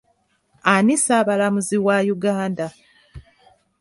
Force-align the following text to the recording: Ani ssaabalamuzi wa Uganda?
Ani 0.71 0.95
ssaabalamuzi 0.99 1.77
wa 1.85 1.97
Uganda? 2.15 2.67